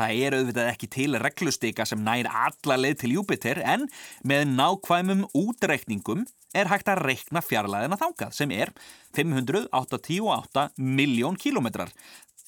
Það 0.00 0.20
er 0.24 0.34
auðvitað 0.38 0.68
ekki 0.70 0.88
til 0.88 1.16
reglustika 1.20 1.84
sem 1.84 2.00
nær 2.00 2.24
alla 2.32 2.76
leið 2.80 3.02
til 3.02 3.10
Júpiter 3.18 3.58
en 3.60 3.82
með 4.24 4.46
nákvæmum 4.54 5.26
útreikningum 5.36 6.22
er 6.56 6.70
hægt 6.72 6.88
að 6.88 7.02
reikna 7.04 7.42
fjarlæðina 7.44 7.98
þákað 8.00 8.32
sem 8.38 8.54
er 8.56 8.72
588 9.18 10.64
miljón 10.80 11.36
kílometrar. 11.36 11.92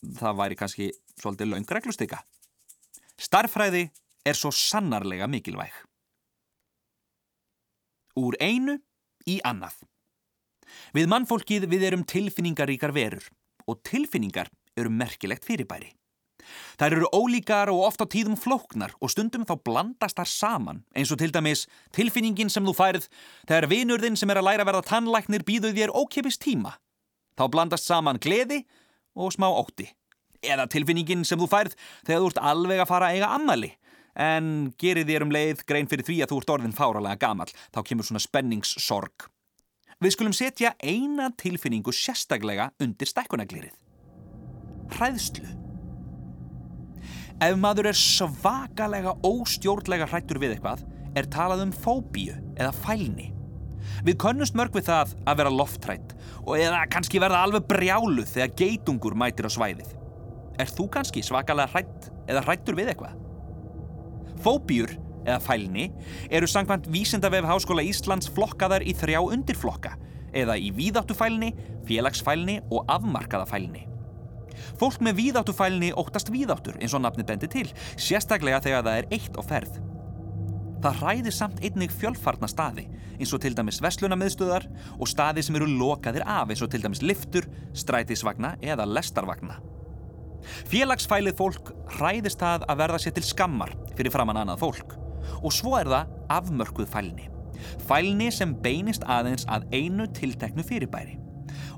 Það 0.00 0.40
væri 0.40 0.60
kannski 0.62 0.88
svolítið 1.20 1.52
laung 1.52 1.76
reglustika. 1.76 2.22
Starfræði 3.20 3.84
er 4.24 4.38
svo 4.38 4.48
sannarlega 4.56 5.28
mikilvæg. 5.28 5.76
Úr 8.16 8.40
einu 8.40 8.80
í 9.28 9.42
annað. 9.44 9.76
Við 10.96 11.12
mannfólkið 11.12 11.68
við 11.68 11.90
erum 11.90 12.08
tilfinningaríkar 12.08 12.96
verur 12.96 13.28
og 13.68 13.84
tilfinningar 13.84 14.48
eru 14.72 14.88
merkilegt 14.88 15.44
fyrirbæri. 15.44 15.92
Þær 16.80 16.96
eru 16.98 17.10
ólíkar 17.14 17.72
og 17.72 17.84
oft 17.88 18.02
á 18.02 18.06
tíðum 18.06 18.38
flóknar 18.40 18.94
og 19.00 19.12
stundum 19.12 19.46
þá 19.48 19.54
blandast 19.64 20.18
þar 20.18 20.30
saman 20.30 20.82
eins 20.96 21.12
og 21.14 21.20
til 21.22 21.32
dæmis 21.34 21.66
tilfinningin 21.96 22.52
sem 22.52 22.64
þú 22.66 22.74
færð 22.76 23.08
þegar 23.48 23.68
vinurðin 23.72 24.18
sem 24.18 24.30
er 24.32 24.40
að 24.40 24.48
læra 24.50 24.66
verða 24.68 24.86
tannlæknir 24.90 25.46
býðu 25.48 25.74
þér 25.76 25.94
ókipist 25.96 26.42
tíma. 26.44 26.76
Þá 27.38 27.48
blandast 27.52 27.88
saman 27.88 28.20
gleði 28.22 28.62
og 29.16 29.32
smá 29.34 29.48
ótti. 29.50 29.88
Eða 30.42 30.66
tilfinningin 30.70 31.24
sem 31.24 31.38
þú 31.38 31.48
færð 31.50 31.76
þegar 32.06 32.24
þú 32.24 32.32
ert 32.32 32.42
alveg 32.52 32.82
að 32.82 32.90
fara 32.90 33.10
að 33.10 33.18
eiga 33.18 33.32
ammali 33.36 33.74
en 34.18 34.72
gerir 34.80 35.06
þér 35.08 35.26
um 35.26 35.32
leið 35.32 35.62
grein 35.68 35.88
fyrir 35.88 36.04
því 36.04 36.18
að 36.22 36.32
þú 36.32 36.40
ert 36.42 36.54
orðin 36.56 36.76
fáralega 36.76 37.20
gamal. 37.22 37.48
Þá 37.72 37.80
kemur 37.88 38.08
svona 38.08 38.22
spenningssorg. 38.22 39.28
Við 40.02 40.16
skulum 40.16 40.34
setja 40.36 40.74
eina 40.82 41.30
tilfinningu 41.38 41.94
sérstaklega 41.94 42.72
undir 42.82 43.08
stekkunaglirið. 43.08 43.74
Hræðslu. 44.92 45.61
Ef 47.40 47.54
maður 47.58 47.88
er 47.90 47.98
svakalega 47.98 49.14
óstjórnlega 49.26 50.08
hrættur 50.10 50.40
við 50.42 50.56
eitthvað 50.56 50.84
er 51.18 51.28
talað 51.32 51.66
um 51.66 51.72
fóbíu 51.74 52.34
eða 52.56 52.72
fælni. 52.84 53.30
Við 54.02 54.18
könnumst 54.22 54.56
mörg 54.58 54.74
við 54.74 54.88
það 54.88 55.14
að 55.28 55.40
vera 55.40 55.52
loftrætt 55.52 56.14
og 56.42 56.56
eða 56.58 56.84
kannski 56.90 57.20
verða 57.22 57.42
alveg 57.46 57.66
brjáluð 57.70 58.30
þegar 58.32 58.56
geitungur 58.58 59.16
mætir 59.18 59.46
á 59.46 59.50
svæðið. 59.52 59.92
Er 60.60 60.70
þú 60.70 60.88
kannski 60.92 61.22
svakalega 61.24 61.70
hrætt 61.72 62.10
eða 62.30 62.44
hrættur 62.46 62.78
við 62.78 62.92
eitthvað? 62.92 63.18
Fóbíur 64.42 64.96
eða 65.22 65.38
fælni 65.44 65.86
eru 66.30 66.48
sangkvæmt 66.50 66.88
Vísindavef 66.90 67.46
Háskóla 67.46 67.84
Íslands 67.86 68.30
flokkaðar 68.32 68.84
í 68.86 68.94
þrjá 68.98 69.20
undirflokka 69.22 69.94
eða 70.32 70.56
í 70.58 70.72
víðáttufælni, 70.74 71.52
félagsfælni 71.86 72.60
og 72.72 72.88
afmarkaðafælni. 72.90 73.91
Fólk 74.80 75.00
með 75.04 75.18
víðáttufælni 75.20 75.92
óttast 75.98 76.32
víðáttur 76.32 76.78
eins 76.80 76.94
og 76.96 77.04
nafnið 77.04 77.28
bendi 77.30 77.50
til, 77.52 77.68
sérstaklega 77.96 78.62
þegar 78.64 78.86
það 78.86 79.00
er 79.00 79.10
eitt 79.18 79.38
á 79.38 79.42
ferð. 79.46 79.80
Það 80.82 80.98
hræðir 80.98 81.34
samt 81.36 81.60
einnig 81.62 81.92
fjölfarna 81.94 82.48
staði 82.50 82.88
eins 83.22 83.32
og 83.36 83.42
til 83.44 83.54
dæmis 83.54 83.78
veslunamiðstöðar 83.84 84.66
og 84.98 85.10
staði 85.10 85.44
sem 85.46 85.58
eru 85.58 85.68
lokaðir 85.70 86.24
af 86.26 86.50
eins 86.50 86.62
og 86.64 86.72
til 86.72 86.82
dæmis 86.82 87.04
liftur, 87.04 87.46
strætisvagna 87.76 88.56
eða 88.58 88.88
lestarvagna. 88.90 89.60
Félagsfælið 90.66 91.38
fólk 91.38 91.70
hræðist 91.98 92.42
það 92.42 92.66
að 92.66 92.82
verða 92.82 93.02
sér 93.04 93.14
til 93.14 93.26
skammar 93.28 93.76
fyrir 93.94 94.10
framann 94.14 94.42
annað 94.42 94.64
fólk 94.64 94.96
og 95.38 95.52
svo 95.54 95.76
er 95.78 95.90
það 95.92 96.16
afmörkuð 96.40 96.90
fælni. 96.90 97.28
Fælni 97.86 98.32
sem 98.34 98.56
beinist 98.64 99.06
aðeins 99.06 99.46
að 99.46 99.68
einu 99.70 100.08
tilteknu 100.18 100.66
fyrirbæri 100.66 101.20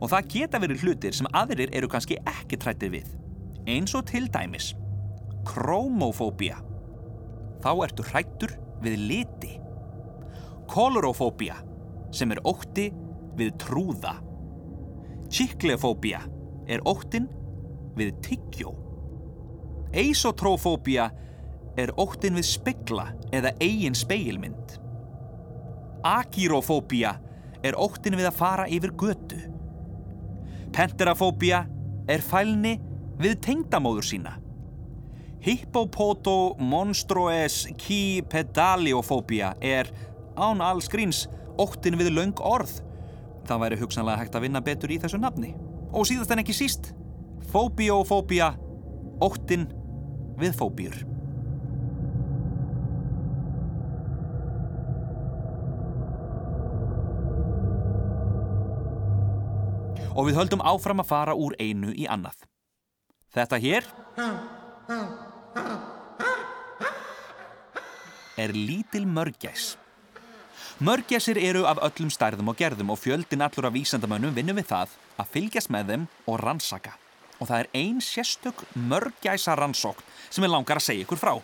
og 0.01 0.11
það 0.13 0.31
geta 0.37 0.61
verið 0.63 0.85
hlutir 0.85 1.17
sem 1.17 1.29
aðrir 1.37 1.73
eru 1.75 1.91
kannski 1.91 2.19
ekki 2.29 2.59
trættir 2.61 2.93
við. 2.95 3.13
Eins 3.71 3.95
og 3.97 4.07
til 4.11 4.27
dæmis 4.33 4.73
kromofóbía. 5.45 6.59
Þá 7.65 7.71
ertu 7.87 8.05
hrættur 8.09 8.55
við 8.85 9.01
liti. 9.09 9.53
Kolorofóbía 10.69 11.57
sem 12.15 12.33
er 12.33 12.41
ótti 12.47 12.91
við 13.37 13.55
trúða. 13.61 14.17
Chiklefóbía 15.33 16.23
er 16.71 16.85
óttin 16.89 17.29
við 17.97 18.15
tyggjó. 18.25 18.73
Eisotrofóbía 19.95 21.11
er 21.79 21.93
óttin 22.01 22.37
við 22.39 22.49
spegla 22.49 23.11
eða 23.35 23.55
eigin 23.63 23.97
speilmynd. 23.99 24.79
Agirofóbía 26.05 27.17
er 27.65 27.77
óttin 27.81 28.17
við 28.19 28.29
að 28.29 28.39
fara 28.39 28.69
yfir 28.69 28.93
götu. 29.01 29.41
Penterafóbía 30.75 31.69
er 32.11 32.19
fælni 32.19 32.81
við 33.23 33.37
tengdamóður 33.47 34.07
sína. 34.09 34.33
Hippopoto 35.45 36.57
monstroes 36.59 37.61
ki 37.79 38.25
pedaliofóbía 38.33 39.53
er 39.63 39.93
án 40.35 40.65
alls 40.65 40.91
gríns 40.91 41.29
óttin 41.63 41.95
við 42.01 42.11
laung 42.17 42.43
orð. 42.43 42.81
Það 43.47 43.63
væri 43.63 43.81
hugsanlega 43.85 44.25
hægt 44.25 44.35
að 44.35 44.47
vinna 44.49 44.65
betur 44.67 44.91
í 44.91 44.99
þessu 44.99 45.21
nafni. 45.23 45.55
Og 45.95 46.09
síðast 46.11 46.35
en 46.35 46.43
ekki 46.43 46.57
síst, 46.59 46.91
fóbiofóbía, 47.53 48.57
óttin 49.23 49.69
við 50.41 50.59
fóbíur. 50.59 51.14
Og 60.15 60.29
við 60.29 60.39
höldum 60.39 60.63
áfram 60.63 61.03
að 61.03 61.11
fara 61.11 61.35
úr 61.35 61.57
einu 61.59 61.93
í 61.93 62.07
annað. 62.11 62.47
Þetta 63.35 63.59
hér 63.59 63.89
er 68.39 68.55
lítil 68.55 69.07
mörgjæs. 69.07 69.75
Mörgjæsir 70.83 71.39
eru 71.39 71.65
af 71.71 71.79
öllum 71.87 72.11
stærðum 72.11 72.51
og 72.51 72.59
gerðum 72.59 72.91
og 72.95 72.99
fjöldin 72.99 73.43
allur 73.47 73.69
af 73.69 73.75
vísandamönnum 73.75 74.35
vinnum 74.35 74.59
við 74.59 74.71
það 74.73 74.95
að 75.23 75.33
fylgjast 75.35 75.71
með 75.71 75.91
þeim 75.91 76.07
og 76.27 76.41
rannsaka. 76.43 76.95
Og 77.39 77.51
það 77.51 77.61
er 77.61 77.69
ein 77.79 78.01
sérstök 78.03 78.65
mörgjæsa 78.75 79.55
rannsókn 79.59 80.07
sem 80.31 80.43
við 80.43 80.55
langar 80.55 80.79
að 80.79 80.87
segja 80.89 81.07
ykkur 81.07 81.21
frá. 81.21 81.35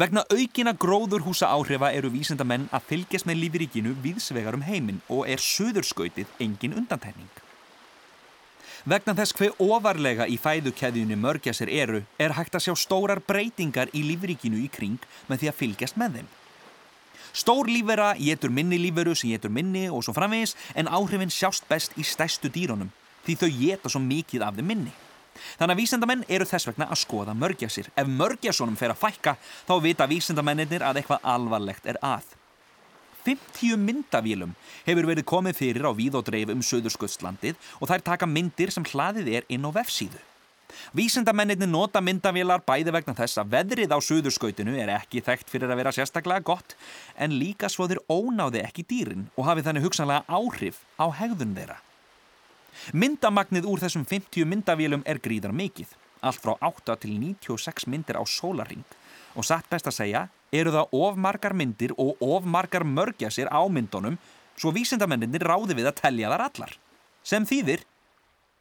Vegna 0.00 0.22
aukina 0.32 0.72
gróðurhúsa 0.80 1.50
áhrifa 1.52 1.90
eru 1.92 2.08
vísendamenn 2.14 2.70
að 2.72 2.86
fylgjast 2.88 3.26
með 3.28 3.36
lífiríkinu 3.42 3.90
viðsvegar 4.00 4.56
um 4.56 4.62
heiminn 4.64 5.02
og 5.12 5.26
er 5.28 5.42
söðurskautið 5.44 6.30
engin 6.40 6.76
undantækning. 6.78 7.28
Vegna 8.88 9.12
þess 9.18 9.36
hver 9.36 9.58
ofarlega 9.60 10.24
í 10.24 10.38
fæðukeðjunni 10.40 11.18
mörgjasir 11.20 11.68
eru 11.68 12.00
er 12.16 12.32
hægt 12.38 12.56
að 12.56 12.64
sjá 12.68 12.78
stórar 12.80 13.20
breytingar 13.20 13.92
í 13.92 14.06
lífríkinu 14.06 14.62
í 14.62 14.70
kring 14.72 15.04
með 15.28 15.42
því 15.42 15.52
að 15.52 15.58
fylgjast 15.58 16.00
með 16.00 16.16
þeim. 16.16 16.32
Stór 17.42 17.68
lífera 17.68 18.14
getur 18.16 18.56
minni 18.56 18.80
líferu 18.80 19.12
sem 19.12 19.34
getur 19.34 19.52
minni 19.52 19.84
og 19.92 20.00
svo 20.06 20.16
framvegis 20.16 20.56
en 20.80 20.88
áhrifin 20.88 21.34
sjást 21.34 21.68
best 21.68 21.92
í 22.00 22.08
stæstu 22.08 22.48
dýrónum 22.48 22.88
því 23.28 23.36
þau 23.42 23.50
geta 23.60 23.92
svo 23.92 24.00
mikið 24.00 24.48
af 24.48 24.56
þeim 24.56 24.72
minni. 24.72 24.96
Þannig 25.58 25.76
að 25.76 25.80
vísendamenn 25.82 26.26
eru 26.28 26.48
þess 26.48 26.70
vegna 26.70 26.88
að 26.90 27.02
skoða 27.02 27.36
mörgjasir. 27.36 27.90
Ef 27.96 28.10
mörgjasónum 28.10 28.78
fer 28.80 28.94
að 28.94 29.02
fækka 29.04 29.36
þá 29.68 29.74
vita 29.84 30.08
vísendamennir 30.10 30.84
að 30.86 31.02
eitthvað 31.02 31.26
alvarlegt 31.34 31.88
er 31.90 32.00
að. 32.04 32.36
50 33.26 33.76
myndavélum 33.76 34.54
hefur 34.86 35.08
verið 35.10 35.28
komið 35.28 35.58
fyrir 35.58 35.84
á 35.84 35.92
víð 35.92 36.16
og 36.20 36.26
dreif 36.30 36.52
um 36.54 36.64
Suðursköldslandið 36.64 37.58
og 37.78 37.90
þær 37.90 38.04
taka 38.06 38.28
myndir 38.28 38.72
sem 38.72 38.86
hlaðið 38.86 39.28
er 39.40 39.48
inn 39.52 39.66
á 39.68 39.70
vefsíðu. 39.76 40.20
Vísendamennir 40.94 41.68
nota 41.68 42.00
myndavélar 42.00 42.62
bæði 42.66 42.94
vegna 42.94 43.14
þess 43.18 43.40
að 43.42 43.52
veðrið 43.56 43.94
á 43.94 43.98
Suðurskautinu 44.06 44.76
er 44.78 44.94
ekki 44.94 45.22
þekkt 45.26 45.50
fyrir 45.50 45.70
að 45.70 45.82
vera 45.82 45.92
sérstaklega 45.94 46.46
gott 46.46 46.76
en 47.18 47.36
líka 47.36 47.68
svo 47.68 47.88
þeir 47.90 48.02
ónáði 48.06 48.62
ekki 48.64 48.86
dýrin 48.86 49.28
og 49.36 49.48
hafi 49.50 49.66
þannig 49.66 49.88
hugsanlega 49.88 50.24
áhrif 50.30 50.82
á 50.96 51.10
hegðun 51.20 51.56
þeirra. 51.58 51.80
Myndamagnið 52.92 53.66
úr 53.68 53.80
þessum 53.82 54.04
50 54.08 54.46
myndavélum 54.48 55.02
er 55.08 55.20
gríðar 55.22 55.52
mikið, 55.56 55.88
allt 56.24 56.40
frá 56.42 56.54
8 56.58 56.96
til 57.02 57.12
96 57.20 57.86
myndir 57.90 58.16
á 58.16 58.24
sólaring 58.24 58.84
og 59.38 59.46
satt 59.46 59.68
best 59.70 59.86
að 59.86 59.98
segja 59.98 60.22
eru 60.50 60.72
það 60.74 60.94
ofmargar 60.96 61.54
myndir 61.54 61.92
og 62.00 62.16
ofmargar 62.24 62.84
mörgjasir 62.84 63.46
á 63.46 63.62
myndunum 63.70 64.18
svo 64.58 64.72
vísindamenninir 64.74 65.44
ráði 65.46 65.74
við 65.78 65.86
að 65.90 66.00
telja 66.02 66.30
þar 66.32 66.42
allar. 66.48 66.72
Sem 67.22 67.46
þýðir, 67.46 67.80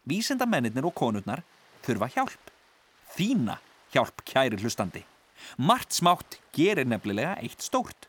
vísindamenninir 0.08 0.86
og 0.86 0.94
konurnar 0.96 1.42
þurfa 1.86 2.08
hjálp. 2.14 2.52
Þína 3.16 3.58
hjálp 3.96 4.22
kæri 4.28 4.58
hlustandi. 4.62 5.04
Mart 5.58 5.92
smátt 5.96 6.38
gerir 6.54 6.88
nefnilega 6.88 7.38
eitt 7.42 7.62
stórt. 7.66 8.08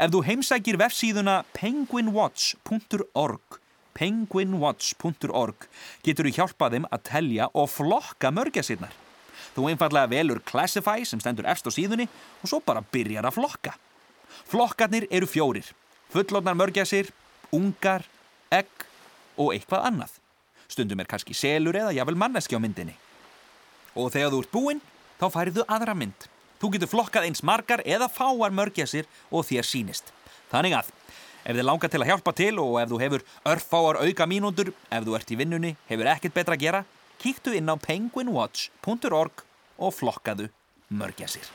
Ef 0.00 0.10
þú 0.10 0.24
heimsækir 0.26 0.76
vefsíðuna 0.80 1.44
penguinwatch.org 1.54 3.60
penguinwatch.org 3.98 5.66
getur 6.06 6.28
þú 6.28 6.34
hjálpað 6.38 6.76
þeim 6.76 6.88
að 6.94 7.04
telja 7.10 7.48
og 7.52 7.68
flokka 7.72 8.30
mörgjasirnar. 8.34 8.94
Þú 9.56 9.72
einfallega 9.72 10.10
velur 10.12 10.40
Classify 10.46 11.04
sem 11.08 11.20
stendur 11.22 11.48
efst 11.50 11.66
á 11.66 11.70
síðunni 11.74 12.06
og 12.42 12.50
svo 12.50 12.60
bara 12.62 12.84
byrjar 12.94 13.26
að 13.26 13.38
flokka. 13.40 13.74
Flokkarnir 14.48 15.08
eru 15.10 15.26
fjórir. 15.26 15.66
Fullotnar 16.12 16.56
mörgjasir, 16.56 17.10
ungar, 17.52 18.06
egg 18.54 18.70
og 19.36 19.52
eitthvað 19.54 19.90
annað. 19.90 20.14
Stundum 20.68 21.00
er 21.02 21.08
kannski 21.10 21.34
selur 21.36 21.76
eða 21.76 21.94
jável 21.96 22.16
manneski 22.18 22.56
á 22.56 22.60
myndinni. 22.62 22.94
Og 23.96 24.12
þegar 24.14 24.32
þú 24.32 24.42
ert 24.44 24.52
búinn, 24.52 24.82
þá 25.18 25.26
færið 25.34 25.58
þú 25.58 25.66
aðra 25.74 25.96
mynd. 25.98 26.28
Þú 26.58 26.70
getur 26.74 26.90
flokkað 26.92 27.28
eins 27.28 27.42
margar 27.46 27.82
eða 27.86 28.08
fáar 28.10 28.54
mörgjasir 28.54 29.08
og 29.30 29.46
þér 29.48 29.66
sínist. 29.66 30.12
Þannig 30.52 30.78
að 30.80 30.92
Ef 31.48 31.56
þið 31.56 31.64
langar 31.64 31.88
til 31.88 32.02
að 32.02 32.10
hjálpa 32.10 32.32
til 32.36 32.54
og 32.60 32.74
ef 32.76 32.90
þú 32.90 32.98
hefur 33.00 33.22
örfáar 33.48 33.98
auka 34.04 34.26
mínúndur, 34.28 34.68
ef 34.92 35.06
þú 35.06 35.14
ert 35.16 35.30
í 35.32 35.38
vinnunni, 35.40 35.70
hefur 35.88 36.10
ekkert 36.12 36.36
betra 36.36 36.58
að 36.58 36.64
gera, 36.66 36.82
kíktu 37.22 37.56
inn 37.56 37.72
á 37.72 37.74
penguinwatch.org 37.80 39.44
og 39.80 39.96
flokkaðu 39.96 40.50
mörgjasir. 40.92 41.48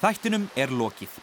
Þættinum 0.00 0.50
er 0.58 0.72
lokið. 0.74 1.20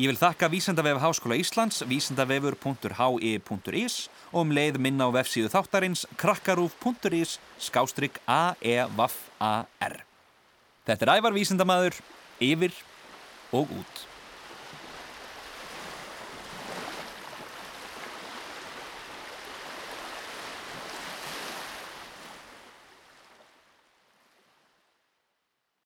Ég 0.00 0.08
vil 0.08 0.16
þakka 0.16 0.48
Vísendavef 0.48 0.96
Háskóla 1.02 1.36
Íslands, 1.36 1.82
vísendavefur.hi.is 1.84 3.96
og 4.32 4.40
um 4.40 4.48
leið 4.56 4.78
minna 4.80 5.04
á 5.04 5.12
vefsíðu 5.12 5.52
þáttarins 5.52 6.08
krakkarúf.is 6.16 7.36
skástrygg 7.60 8.16
a-e-vaff-a-r. 8.24 10.00
Þetta 10.88 11.04
er 11.04 11.12
ævar 11.18 11.36
Vísendamadur, 11.36 11.92
yfir 12.40 12.72
og 13.52 13.68
út. 13.68 14.11